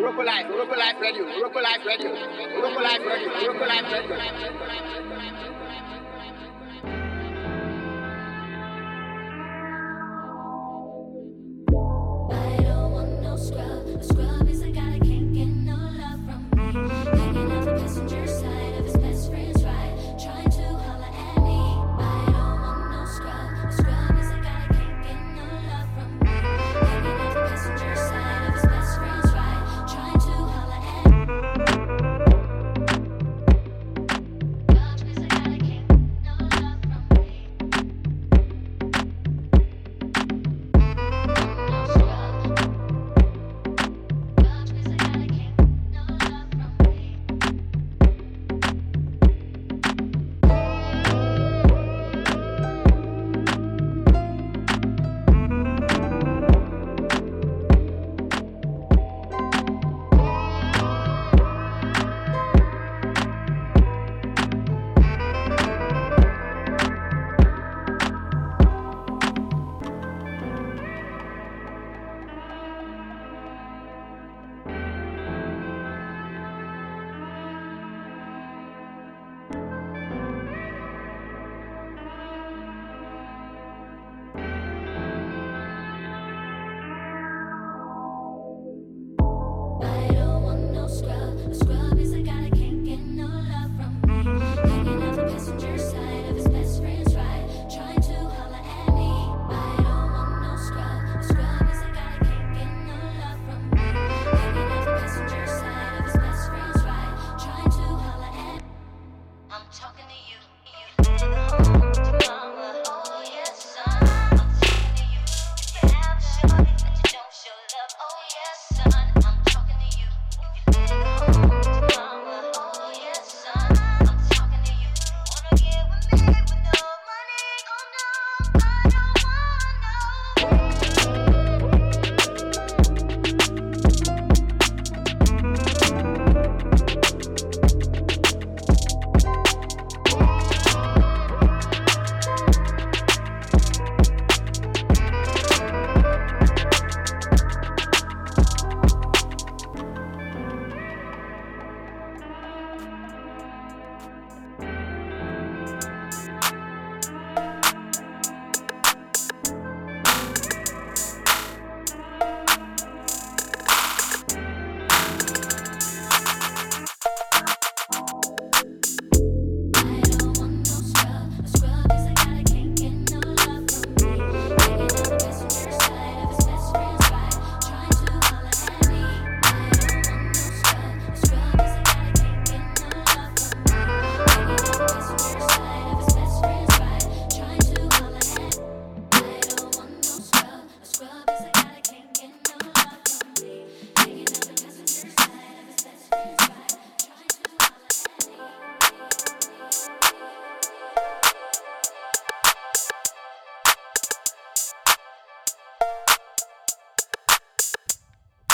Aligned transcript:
Oroko 0.00 0.24
Life, 0.24 0.46
Oroko 0.48 0.76
Life 0.76 1.00
Radio, 1.00 1.24
Oroko 1.26 1.60
Life 1.60 1.84
Radio, 1.84 2.10
Oroko 2.56 2.80
Life 2.80 3.04
Radio, 3.04 3.28
Life 3.66 3.92
Radio. 3.92 5.19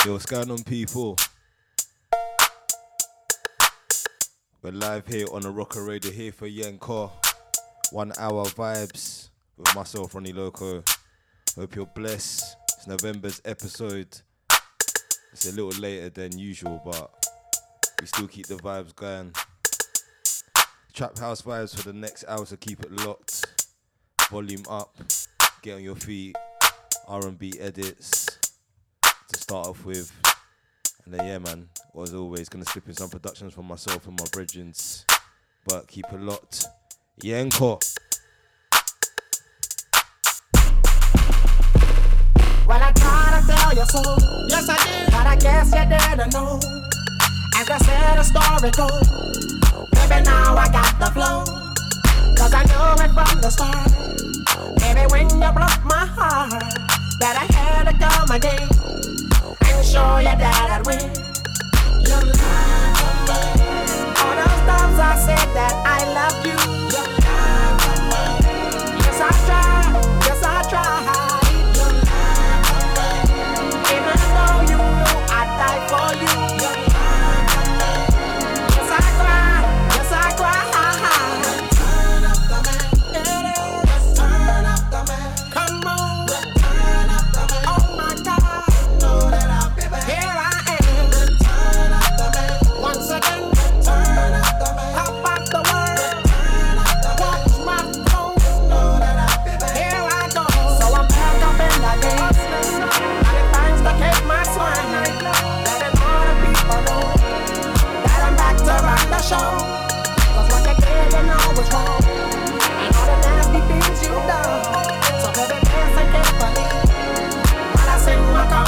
Yo, 0.07 0.13
what's 0.13 0.25
going 0.25 0.49
on, 0.49 0.63
people? 0.63 1.17
We're 4.61 4.71
live 4.71 5.05
here 5.05 5.25
on 5.33 5.41
the 5.41 5.51
Oroko 5.51 5.85
Radio 5.85 6.13
here 6.13 6.31
for 6.31 6.47
Yenko. 6.47 7.11
One 7.91 8.13
hour 8.17 8.45
vibes 8.45 9.27
with 9.57 9.75
myself, 9.75 10.15
Ronnie 10.15 10.31
Loko. 10.31 10.89
Hope 11.57 11.75
you're 11.75 11.87
blessed. 11.87 12.55
It's 12.77 12.87
November's 12.87 13.41
episode. 13.43 14.21
It's 15.33 15.45
a 15.45 15.51
little 15.51 15.77
later 15.77 16.07
than 16.07 16.39
usual, 16.39 16.81
but 16.85 17.11
we 17.99 18.07
still 18.07 18.29
keep 18.29 18.47
the 18.47 18.55
vibes 18.55 18.95
going. 18.95 19.33
Trap 20.93 21.17
house 21.17 21.41
vibes 21.41 21.75
for 21.75 21.85
the 21.85 21.91
next 21.91 22.23
hour, 22.29 22.45
so 22.45 22.55
keep 22.55 22.79
it 22.79 22.93
locked. 23.05 23.45
Volume 24.31 24.63
up. 24.69 24.95
Get 25.61 25.75
on 25.75 25.83
your 25.83 25.97
feet. 25.97 26.37
R&B 27.09 27.55
edits 27.59 28.26
start 29.47 29.67
off 29.67 29.85
with. 29.85 30.11
And 31.05 31.13
then 31.13 31.25
yeah 31.25 31.37
man, 31.37 31.69
as 32.01 32.13
always, 32.13 32.49
gonna 32.49 32.65
slip 32.65 32.85
in 32.89 32.93
some 32.93 33.09
productions 33.09 33.53
for 33.53 33.63
myself 33.63 34.05
and 34.05 34.19
my 34.19 34.25
brethrens. 34.25 35.05
But 35.65 35.87
keep 35.87 36.03
it 36.11 36.19
locked. 36.19 36.65
Yenko. 37.21 37.79
Well, 42.67 42.83
I 42.83 42.91
tried 42.91 43.39
to 43.39 43.47
tell 43.47 43.73
you 43.73 43.85
so. 43.85 44.01
Yes, 44.49 44.67
I 44.67 44.75
did. 44.83 45.11
But 45.13 45.27
I 45.27 45.35
guess 45.37 45.71
you 45.71 45.85
didn't 45.95 46.33
know. 46.33 46.59
As 47.55 47.69
I 47.69 47.77
said, 47.77 48.17
the 48.17 48.23
story 48.23 48.71
goes. 48.75 49.07
Baby, 49.93 50.25
now 50.25 50.57
I 50.57 50.67
got 50.69 50.99
the 50.99 51.09
flow. 51.15 51.45
Cause 52.35 52.53
I 52.53 52.63
knew 52.67 53.05
it 53.05 53.11
from 53.15 53.39
the 53.39 53.49
start. 53.49 53.91
Baby, 54.79 55.07
when 55.09 55.29
you 55.29 55.51
broke 55.53 55.85
my 55.85 56.05
heart, 56.05 56.51
that 57.21 57.47
I 57.49 57.53
had 57.53 57.87
to 57.87 57.97
come 57.97 58.31
again. 58.31 59.26
You 59.65 59.83
that 60.39 60.67
I'd 60.75 60.85
win. 60.87 60.99
You 62.03 62.17
lied 62.41 63.27
to. 63.27 63.39
All 64.21 64.35
those 64.35 64.61
times 64.69 64.99
I 64.99 65.15
said 65.27 65.47
that 65.53 65.75
I 65.85 65.99
loved 66.17 66.45
you. 66.45 66.57
Yes, 68.99 69.21
I 69.21 69.45
tried. 69.45 69.66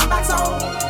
my 0.08 0.22
soul. 0.22 0.89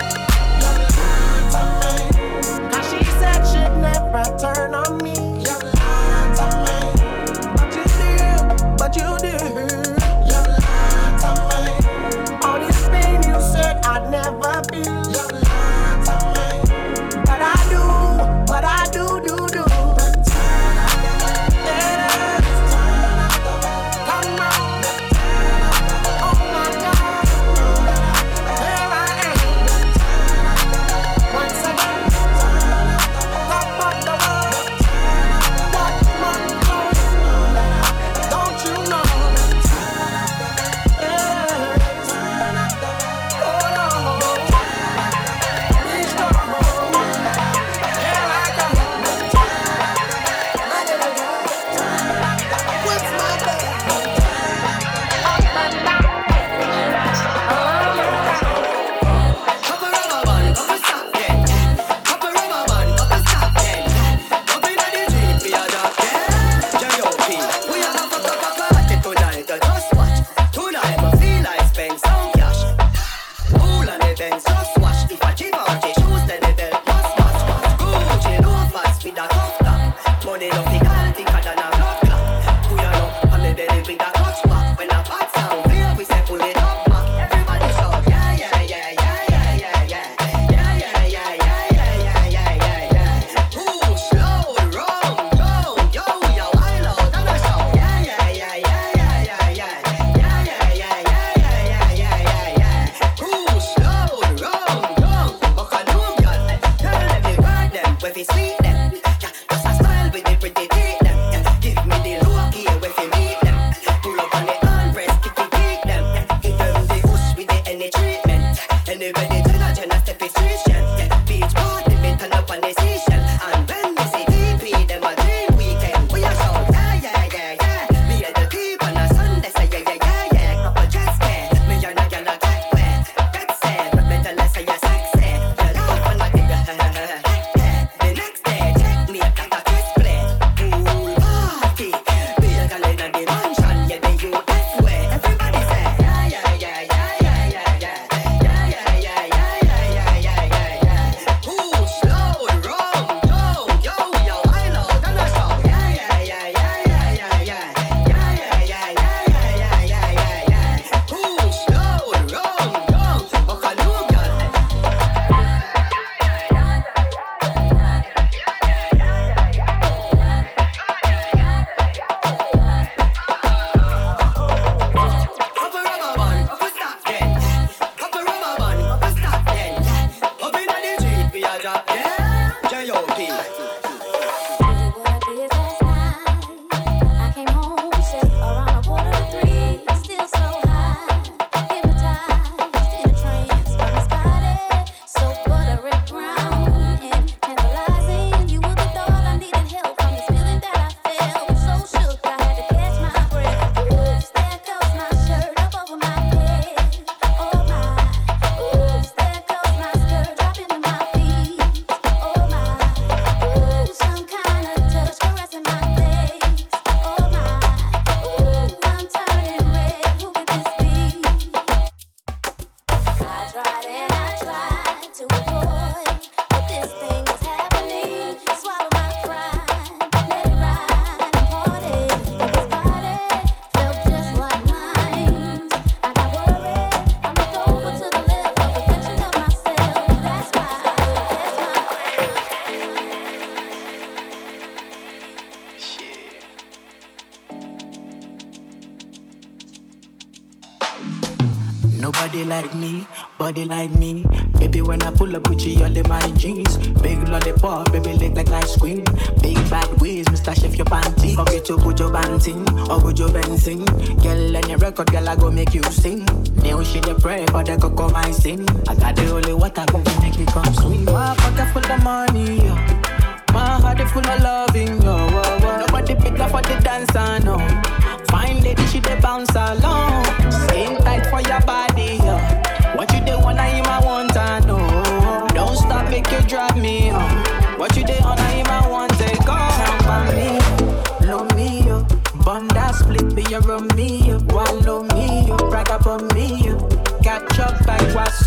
cut, 265.00 265.12
girl, 265.12 265.30
I 265.30 265.36
go 265.36 265.50
make 265.52 265.74
you 265.74 265.84
sing. 265.84 266.26
Now 266.64 266.84
she 266.84 267.00
the 267.00 267.16
pray 267.16 267.46
for 267.48 267.64
the 267.64 267.78
cocoa 267.78 268.10
my 268.10 268.32
sin. 268.32 268.68
I 268.88 268.96
got 268.96 269.16
the 269.16 269.29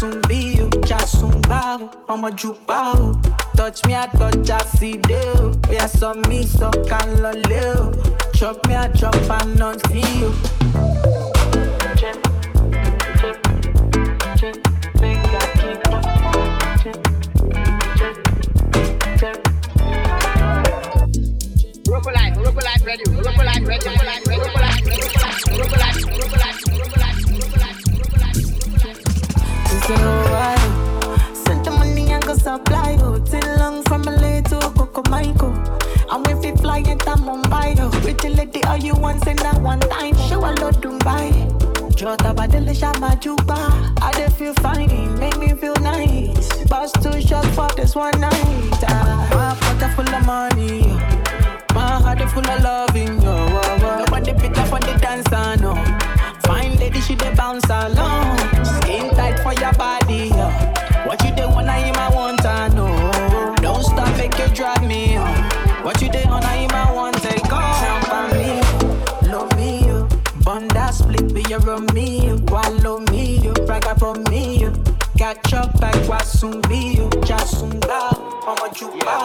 sumbio, 0.02 0.68
já 0.84 0.98
sumbao, 1.06 1.78
ọmọ 2.08 2.28
jupao. 2.38 3.20
Touch 3.56 3.86
me, 3.86 3.94
I 3.94 4.06
touch, 4.18 4.50
I 4.50 4.58
see 4.76 5.00
you. 5.08 5.52
Yeah, 5.70 5.86
so 5.86 6.14
me, 6.28 6.42
so 6.44 6.70
can 6.88 7.08
loleo. 7.22 7.92
Chop 8.34 8.66
me, 8.66 8.74
I 8.74 8.88
chop, 8.98 9.14
and 9.30 9.56
not 9.58 9.76
see 9.88 10.02
you. 10.20 10.32
Life 22.12 22.34
radio, 22.34 22.42
Roco 22.42 22.62
life 22.64 22.86
radio, 22.86 23.06
Roco 23.24 23.44
life, 23.44 23.64
Roco 23.70 24.04
life, 24.04 24.24
Roco 24.26 24.60
life, 24.62 24.86
Roco 24.90 24.98
life, 24.98 25.46
Roco 25.58 25.76
life, 25.78 26.04
Roco 26.10 26.36
life, 26.42 26.60
Roco 26.80 27.11
It's 29.84 29.90
a 29.90 29.94
while. 30.32 31.34
Send 31.34 31.64
the 31.64 31.70
money 31.72 32.10
and 32.12 32.24
go 32.24 32.34
supply 32.34 32.92
you. 32.92 33.22
Till 33.26 33.56
long 33.58 33.82
from 33.84 34.02
LA 34.02 34.40
to 34.42 34.58
Coco 34.76 35.02
Michael. 35.10 35.52
And 36.10 36.26
if 36.28 36.44
you 36.44 36.54
fly 36.56 36.78
it 36.80 37.00
to 37.00 37.14
Mumbai, 37.16 37.76
yo. 37.76 37.90
Pretty 38.00 38.28
lady, 38.30 38.62
all 38.64 38.76
you 38.76 38.94
want, 38.94 39.24
say 39.24 39.34
that 39.34 39.60
one 39.60 39.80
time. 39.80 40.14
Show 40.28 40.38
a 40.40 40.52
lot 40.60 40.74
Dubai. 40.82 41.32
Jota 41.96 42.32
badele 42.34 42.74
shama 42.78 43.16
juba. 43.20 43.54
I 44.00 44.12
dey 44.12 44.28
feel 44.28 44.54
fine, 44.54 45.18
make 45.18 45.36
me 45.38 45.48
feel 45.54 45.74
nice. 45.76 46.64
Bust 46.64 47.02
two 47.02 47.20
shots 47.20 47.48
for 47.54 47.68
this 47.76 47.94
one 47.94 48.18
night. 48.20 48.84
Ah, 48.88 49.28
my 49.30 49.54
pocket 49.60 49.94
full 49.96 50.14
of 50.14 50.26
money. 50.26 50.82
My 51.74 52.00
heart 52.02 52.20
is 52.20 52.32
full 52.32 52.46
of 52.48 52.62
loving, 52.62 53.20
yo. 53.22 53.34
Whoa, 53.46 53.78
whoa. 53.78 53.98
Nobody 54.04 54.32
pick 54.34 54.56
up 54.58 54.72
on 54.72 54.80
the 54.80 54.94
dancer, 55.00 55.62
no. 55.62 55.74
Fine 56.44 56.76
lady, 56.78 57.00
she 57.00 57.14
dey 57.14 57.34
bounce 57.34 57.64
along. 57.68 58.38
What 65.84 66.00
you 66.00 66.08
dey 66.10 66.24
wanna 66.26 66.46
him, 66.48 66.70
I 66.72 66.92
want 66.94 67.16
take 67.22 67.52
off. 67.52 67.80
Jump 67.82 68.12
on 68.12 68.30
me, 68.38 69.30
love 69.30 69.56
me, 69.56 69.86
yo. 69.86 70.08
Bunda 70.44 70.92
split 70.92 71.32
with 71.32 71.48
your 71.50 71.60
Romeo. 71.60 72.36
Wallow 72.52 73.00
me, 73.10 73.38
yo. 73.38 73.52
Brag 73.66 73.86
up 73.86 74.02
on 74.02 74.22
me, 74.30 74.58
yo. 74.60 74.72
Got 75.18 75.50
your 75.50 75.66
back, 75.80 75.94
wasumbi, 76.10 76.96
yo. 76.98 77.08
Jasunga, 77.28 78.00
ọmọ 78.50 78.66
juba. 78.76 79.16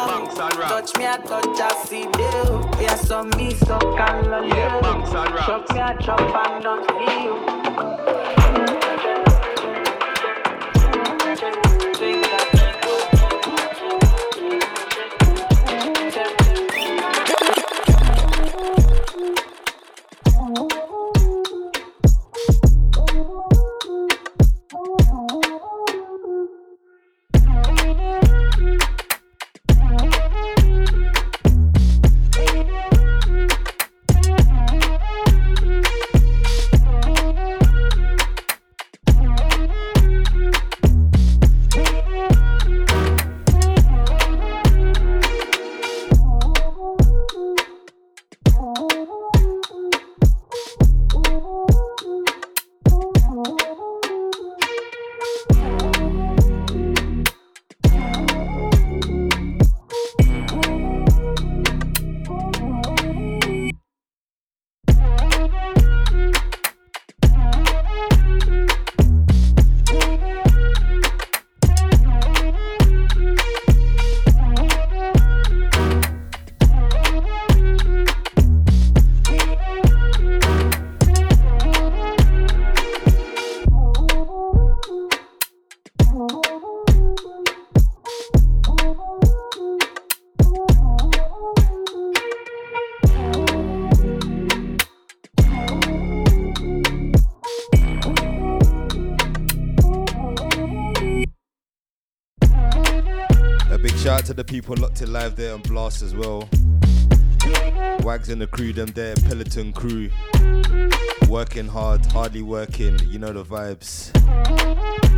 Touch 0.70 0.92
me, 0.98 1.06
I 1.06 1.18
touch, 1.30 1.60
I 1.62 1.70
see 1.86 2.02
you. 2.02 2.70
Yeah, 2.82 2.96
so 2.96 3.24
me, 3.38 3.54
so 3.66 3.78
can 3.98 4.30
love 4.32 4.48
yeah, 4.48 4.76
you. 4.76 4.82
Chop 5.46 5.64
me, 5.74 5.80
I 5.80 5.94
chop, 6.06 6.20
and 6.22 6.64
don't 6.64 6.84
see 6.90 7.24
you. 7.26 7.36
A 12.00 12.27
people 104.62 104.76
locked 104.78 105.04
in 105.04 105.14
live 105.14 105.36
there 105.36 105.54
on 105.54 105.62
Blast 105.62 106.02
as 106.02 106.16
well. 106.16 106.50
Wags 108.00 108.30
and 108.30 108.42
the 108.42 108.48
crew, 108.48 108.74
them 108.74 108.88
there, 108.88 109.14
Peloton 109.14 109.72
crew. 109.72 110.10
Working 111.30 111.68
hard, 111.68 112.04
hardly 112.08 112.42
working, 112.42 112.98
you 113.08 113.20
know 113.20 113.32
the 113.32 113.44
vibes. 113.44 114.12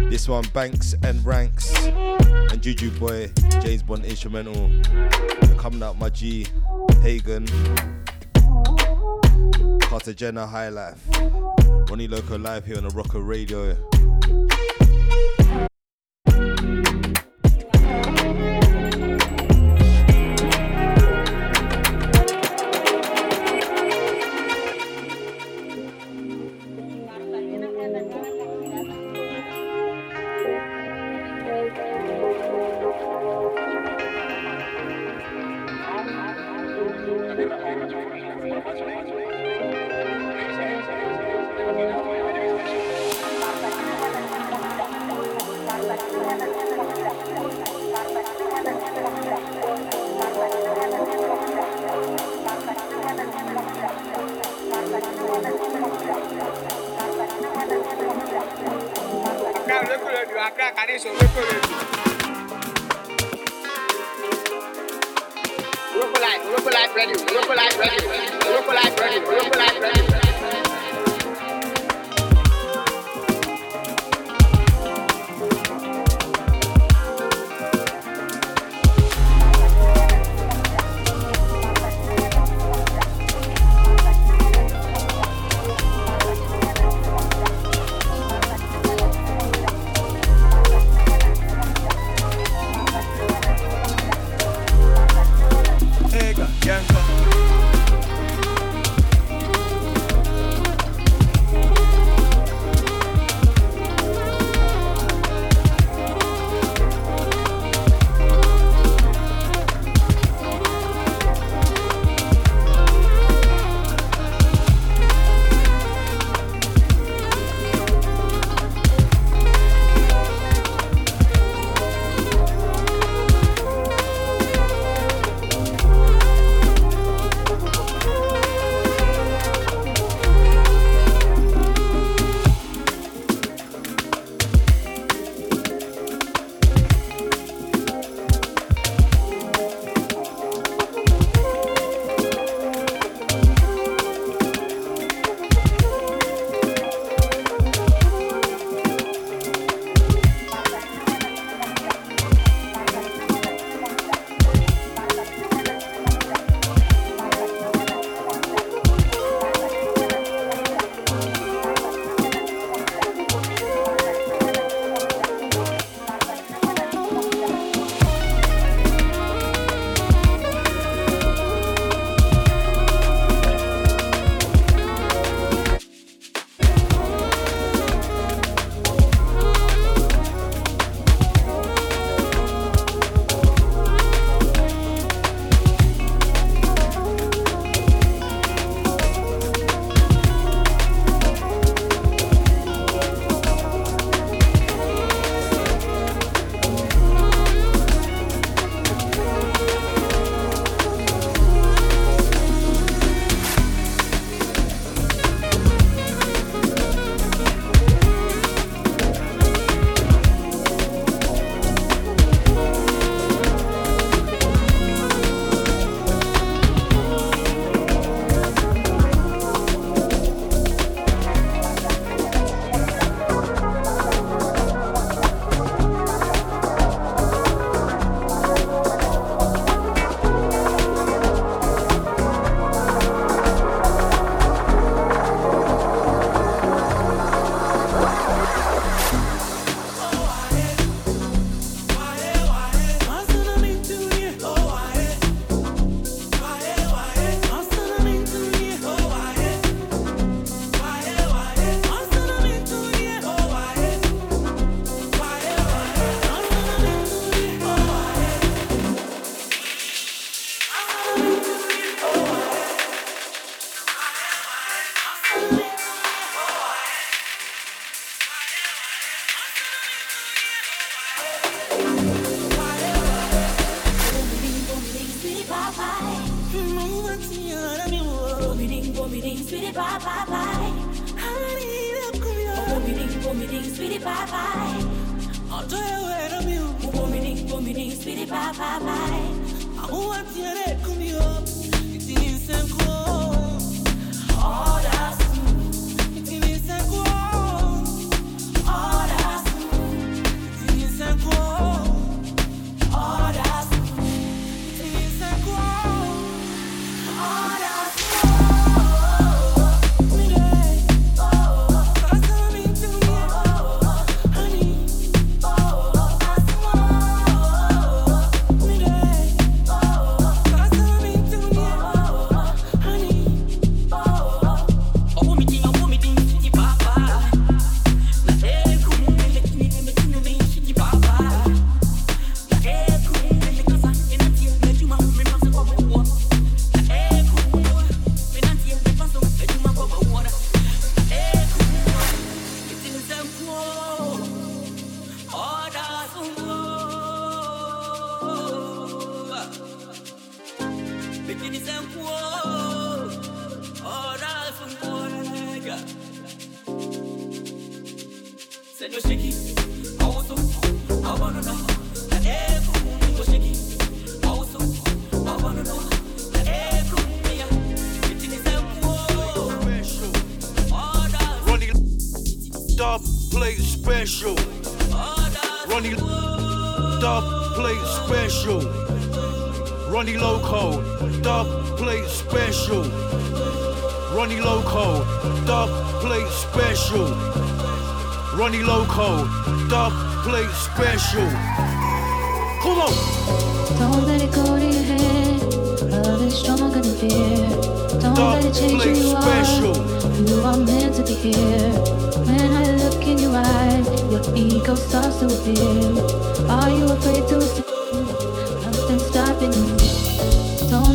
This 0.09 0.27
one, 0.27 0.43
BANX 0.43 0.93
and 1.05 1.21
RANX 1.21 1.73
and 2.51 2.61
Jujuboy, 2.61 3.31
James 3.63 3.81
Bond 3.81 4.03
instrumental. 4.03 4.69
Coming 5.57 5.83
out 5.83 5.97
my 5.97 6.09
G, 6.09 6.45
Hagan, 7.01 7.47
Cartagena 9.79 10.45
High 10.45 10.67
Life. 10.67 11.01
Ronnie 11.89 12.09
Loko 12.09 12.43
live 12.43 12.65
here 12.65 12.75
on 12.75 12.83
the 12.83 12.89
Oroko 12.89 13.25
Radio. 13.25 13.77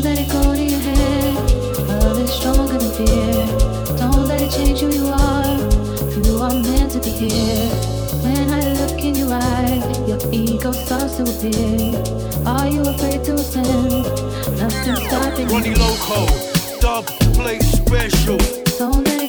Let 0.05 0.19
it 0.19 0.31
go 0.31 0.55
to 0.55 0.63
your 0.63 0.81
head. 0.81 1.35
Love 2.05 2.19
is 2.19 2.31
stronger 2.31 2.77
than 2.77 2.93
fear. 2.93 3.47
Don't 3.97 4.29
let 4.29 4.43
it 4.43 4.51
change 4.53 4.81
who 4.81 4.91
you 4.93 5.07
are. 5.07 5.57
You 6.27 6.37
are 6.43 6.53
meant 6.53 6.93
to 6.93 7.01
be 7.01 7.09
here. 7.09 7.71
When 8.23 8.51
I 8.51 8.75
look 8.75 9.01
in 9.01 9.15
your 9.15 9.33
eyes, 9.33 9.83
your 10.07 10.21
ego 10.31 10.73
starts 10.73 11.17
to 11.17 11.23
appear. 11.23 11.97
Are 12.47 12.69
you 12.69 12.83
afraid 12.83 13.25
to 13.25 13.33
ascend? 13.33 14.05
Nothing 14.61 14.97
stopping 15.09 15.49
you. 15.49 15.55
Ronnie 15.55 15.75
Loko, 15.75 16.81
dub 16.83 17.07
play 17.33 17.59
special. 17.61 18.37
Don't 18.79 19.05
let 19.05 19.24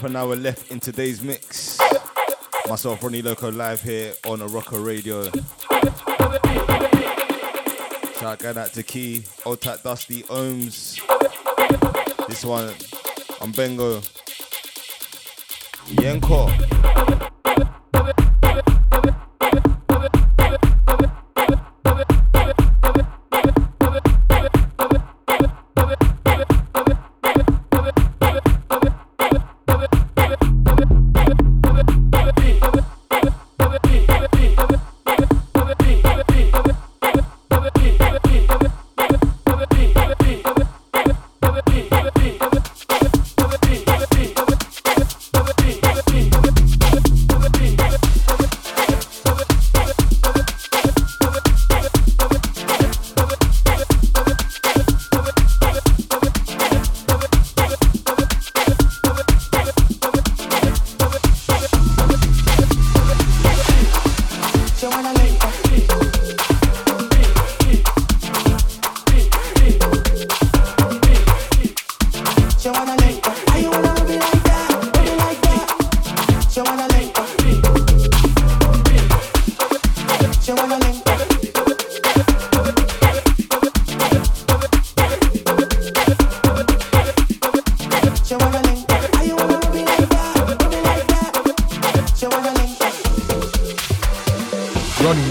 half 0.00 0.08
an 0.08 0.16
hour 0.16 0.34
left 0.34 0.70
in 0.70 0.80
today's 0.80 1.20
mix. 1.20 1.78
Myself, 2.66 3.02
Ronnie 3.02 3.22
Loko, 3.22 3.54
live 3.54 3.82
here 3.82 4.14
on 4.24 4.38
Oroko 4.38 4.82
Radio. 4.82 5.24
Shout 8.18 8.42
out 8.56 8.72
to 8.72 8.82
Key, 8.82 9.24
Otat 9.44 9.82
Dusty, 9.82 10.22
Ohms. 10.22 10.98
This 12.28 12.46
one, 12.46 12.72
Umbengo. 13.42 14.00
Yenko. 15.96 17.29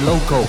loco. 0.05 0.45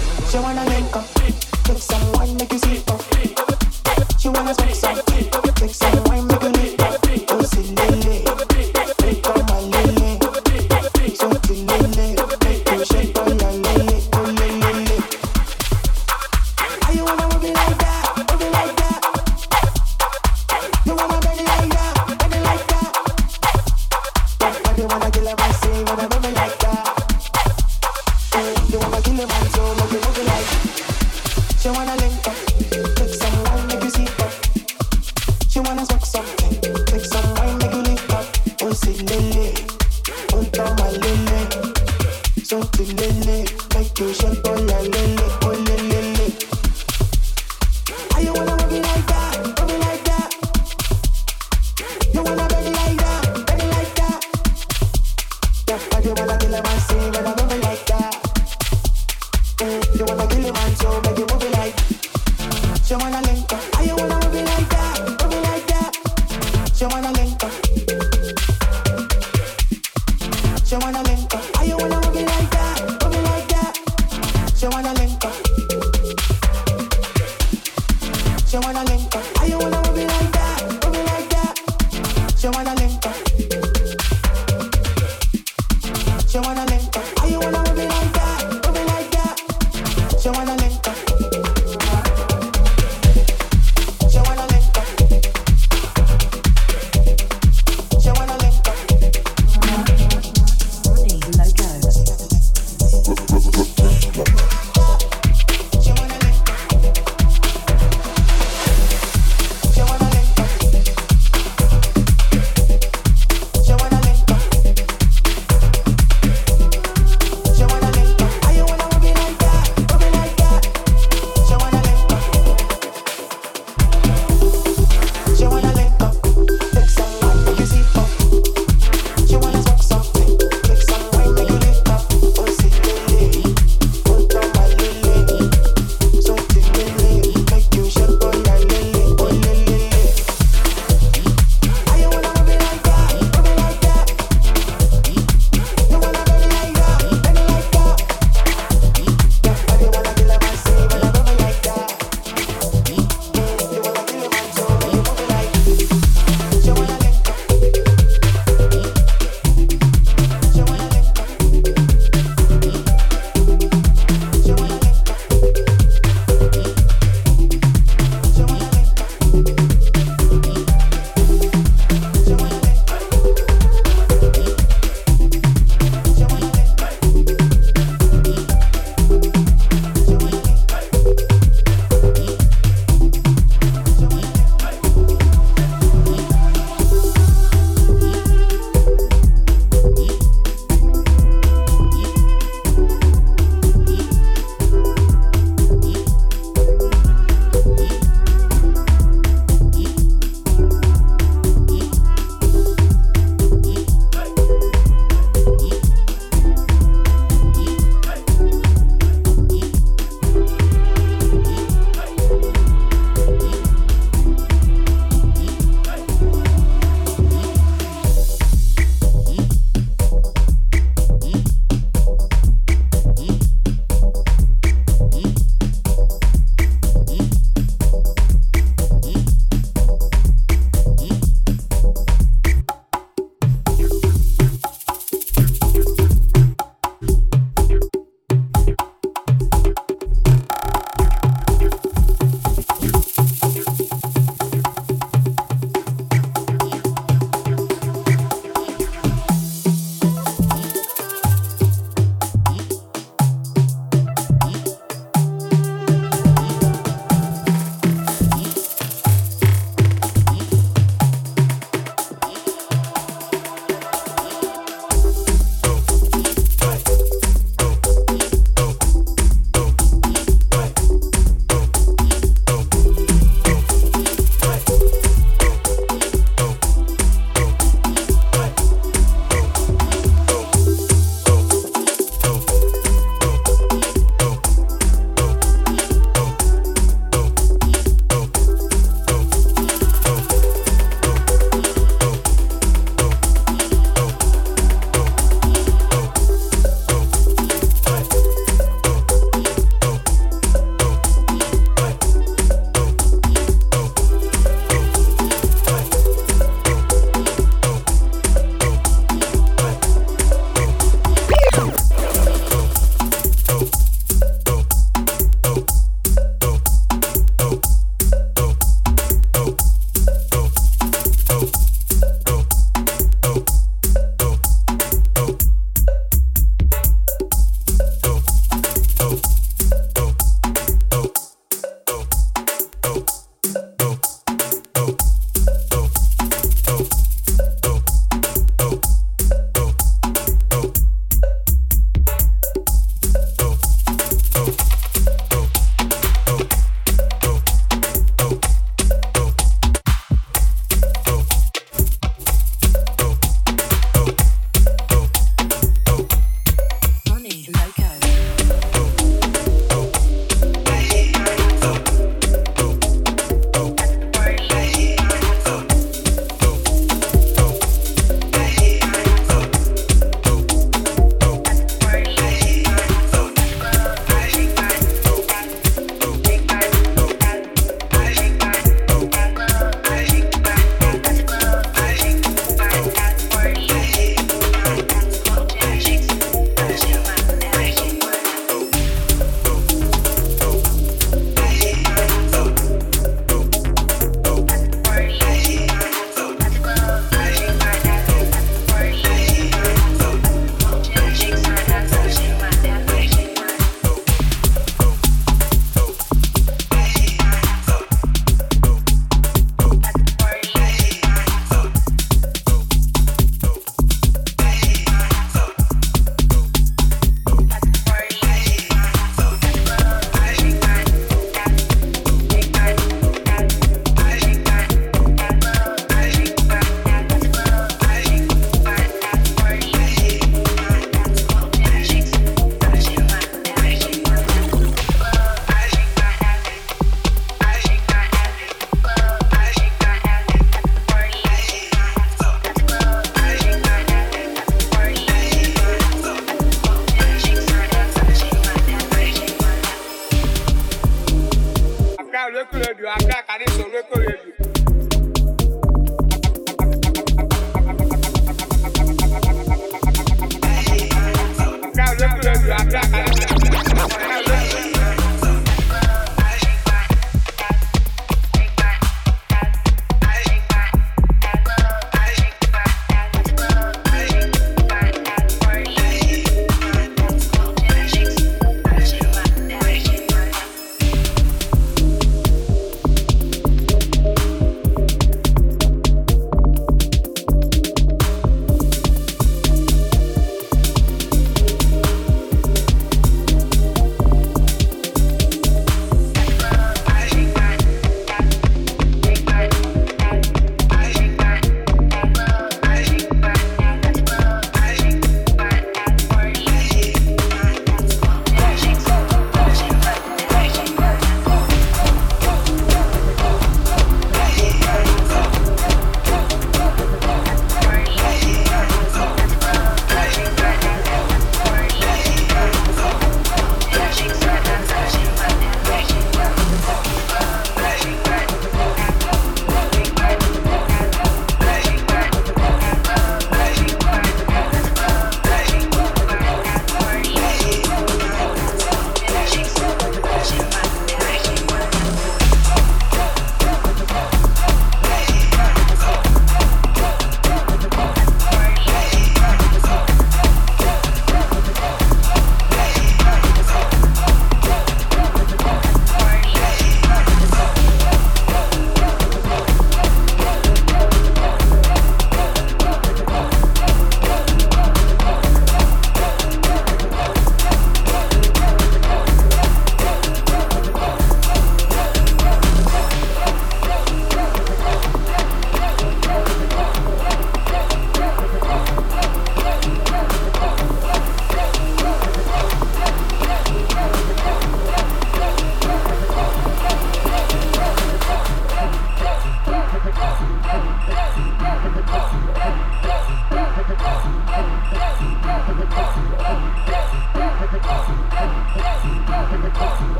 Solo 453.60 453.99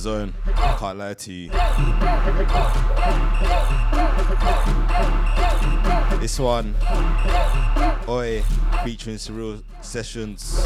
zone. 0.00 0.34
Can't 0.78 0.98
lie 0.98 1.14
to 1.14 1.32
you. 1.32 1.50
This 6.18 6.38
one, 6.38 6.74
Oi, 8.08 8.42
featuring 8.82 9.16
Surreal 9.16 9.62
Sessions. 9.82 10.62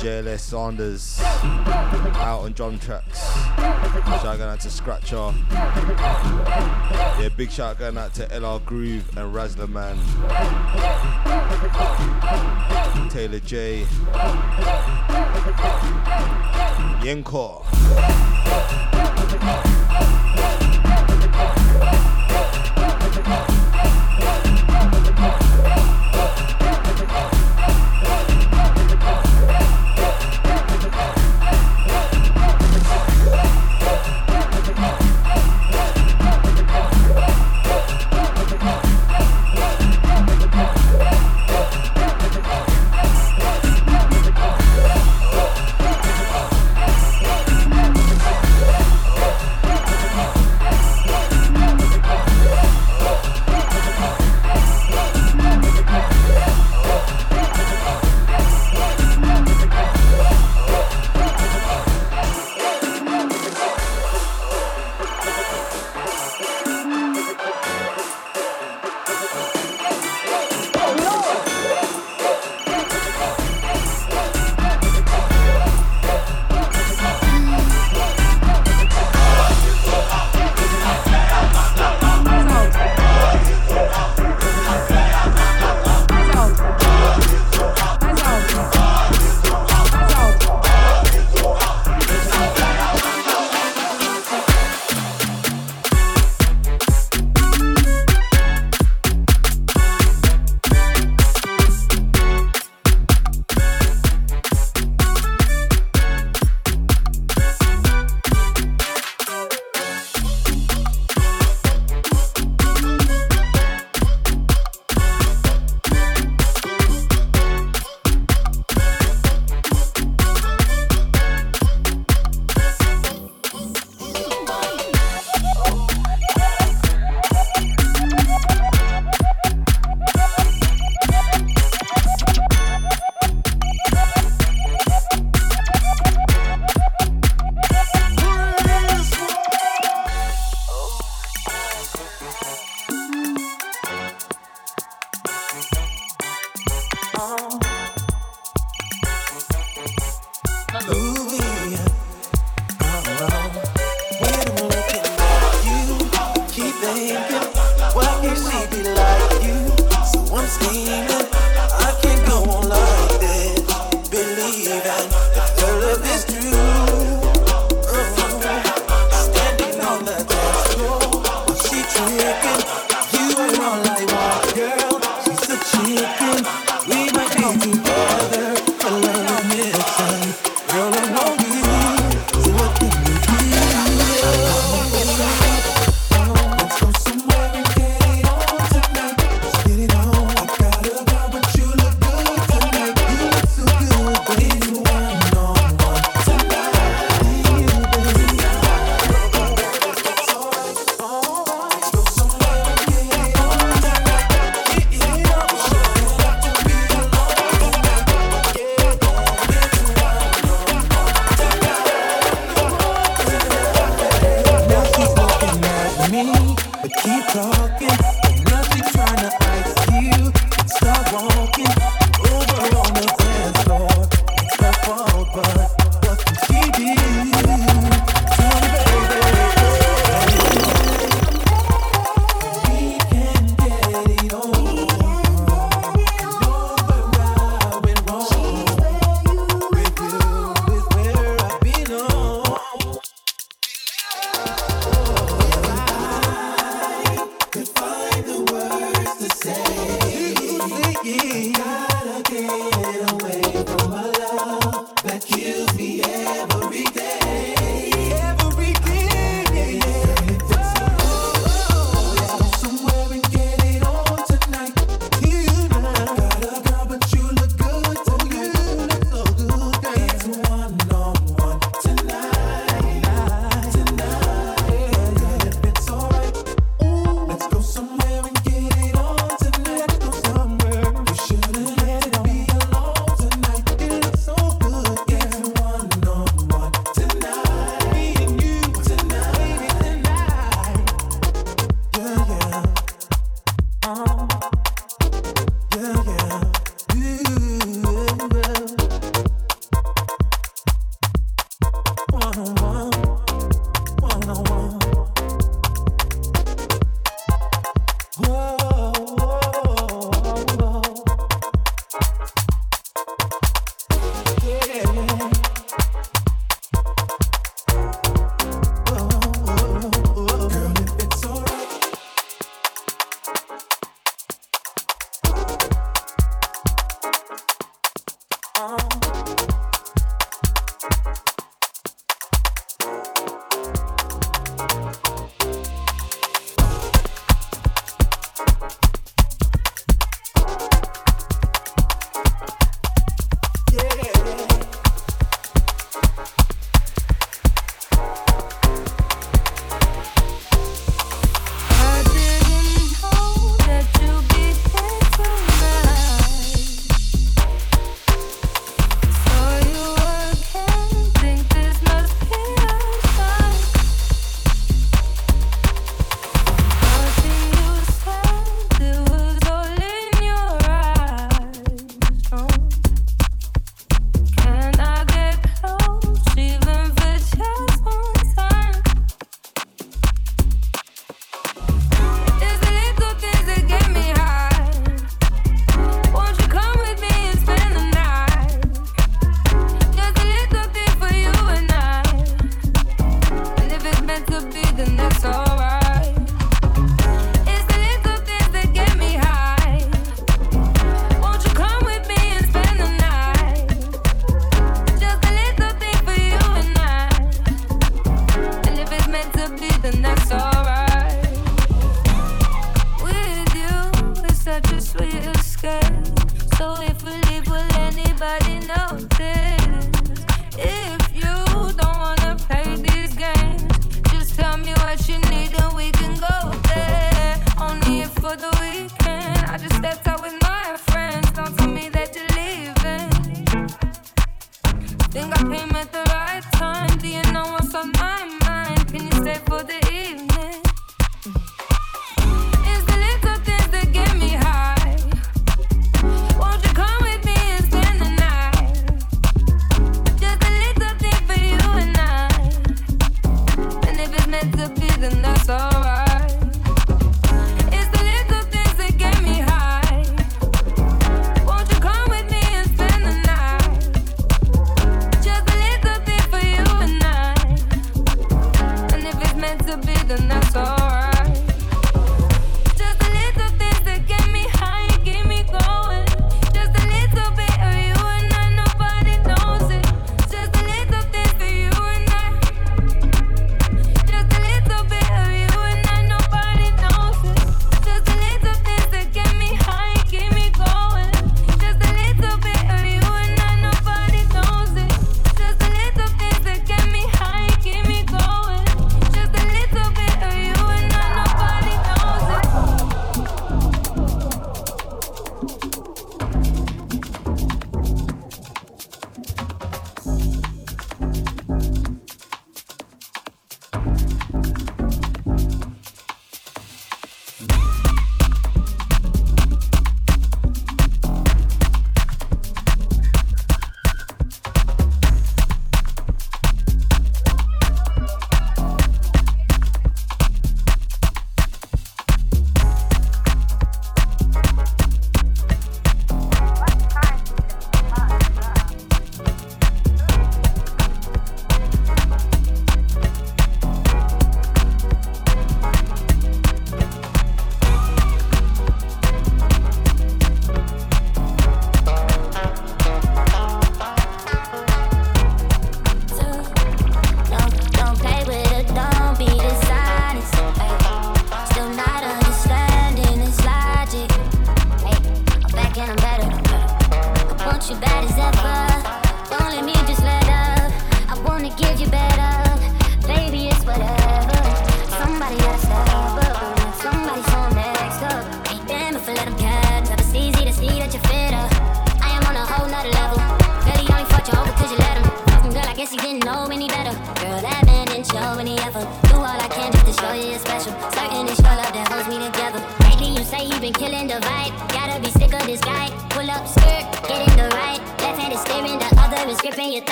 JLS 0.00 0.40
Saunders 0.40 1.20
out 1.20 2.40
on 2.44 2.52
drum 2.52 2.78
tracks. 2.78 2.99
Shout 3.90 4.38
going 4.38 4.42
out 4.42 4.60
to 4.60 4.70
Scratcher. 4.70 5.34
Yeah, 5.50 7.28
big 7.36 7.50
shout 7.50 7.80
going 7.80 7.98
out 7.98 8.14
to 8.14 8.26
LR 8.26 8.64
Groove 8.64 9.08
and 9.16 9.34
Razzler 9.34 9.68
Man. 9.68 9.98
Taylor 13.10 13.40
J. 13.40 13.84
Yenko. 17.02 17.66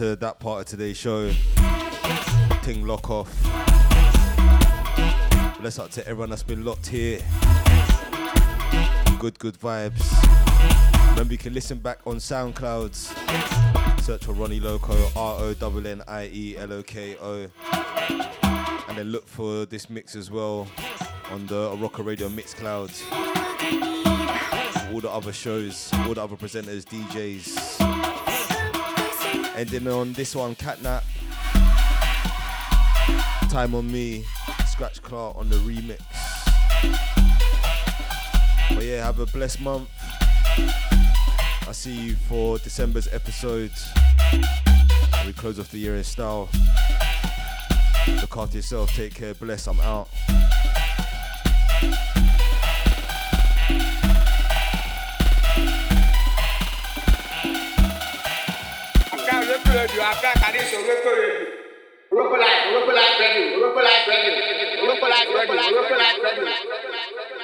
To 0.00 0.16
that 0.16 0.38
part 0.38 0.60
of 0.62 0.66
today's 0.66 0.96
show. 0.96 1.30
Ting 2.62 2.86
lock 2.86 3.10
off. 3.10 3.28
Bless 5.60 5.78
up 5.78 5.90
to 5.90 6.00
everyone 6.08 6.30
that's 6.30 6.42
been 6.42 6.64
locked 6.64 6.86
here. 6.86 7.18
Good, 9.18 9.38
good 9.38 9.60
vibes. 9.60 10.00
Remember, 11.10 11.34
you 11.34 11.36
can 11.36 11.52
listen 11.52 11.80
back 11.80 11.98
on 12.06 12.16
SoundClouds. 12.16 14.00
Search 14.00 14.24
for 14.24 14.32
Ronnie 14.32 14.58
Loko, 14.58 14.94
R 15.14 15.36
O 15.38 15.76
N 15.76 15.86
N 15.86 16.02
I 16.08 16.30
E 16.32 16.56
L 16.56 16.72
O 16.72 16.82
K 16.82 17.18
O. 17.20 17.50
And 18.88 18.96
then 18.96 19.08
look 19.08 19.28
for 19.28 19.66
this 19.66 19.90
mix 19.90 20.16
as 20.16 20.30
well 20.30 20.66
on 21.30 21.46
the 21.46 21.76
Oroko 21.76 22.06
Radio 22.06 22.30
Mix 22.30 22.54
Mixcloud. 22.54 22.90
All 24.94 25.00
the 25.00 25.10
other 25.10 25.34
shows, 25.34 25.90
all 25.92 26.14
the 26.14 26.22
other 26.22 26.36
presenters, 26.36 26.86
DJs. 26.86 28.19
Ending 29.56 29.88
on 29.88 30.12
this 30.12 30.34
one, 30.34 30.54
Catnapp. 30.54 31.02
Time 33.50 33.74
on 33.74 33.90
me, 33.90 34.24
Scratchclart 34.72 35.36
on 35.36 35.48
the 35.48 35.56
remix. 35.56 36.00
But 38.74 38.84
yeah, 38.84 39.04
have 39.04 39.18
a 39.18 39.26
blessed 39.26 39.60
month. 39.60 39.88
I'll 41.66 41.74
see 41.74 41.94
you 41.94 42.14
for 42.14 42.58
December's 42.58 43.08
episode. 43.12 43.72
We 45.26 45.32
close 45.32 45.58
off 45.58 45.70
the 45.70 45.78
year 45.78 45.96
in 45.96 46.04
style. 46.04 46.48
Look 48.20 48.36
after 48.36 48.56
yourself, 48.56 48.90
take 48.94 49.14
care, 49.14 49.34
bless, 49.34 49.66
I'm 49.66 49.80
out. 49.80 50.08
radio 59.78 60.02
Africa 60.12 60.46
ní 60.54 60.60
sọ̀rọ̀ 60.70 60.92
èkó 60.96 61.10
radio. 61.20 61.46
Local 62.18 62.38
life, 62.44 62.64
local 62.74 62.94
life 62.98 63.16
radio, 63.22 63.44
local 63.64 63.84
life 63.88 64.04
radio, 64.12 64.32
local 64.88 65.08
life 65.14 65.30
radio, 65.38 65.70
local 65.78 65.98
life. 66.02 67.39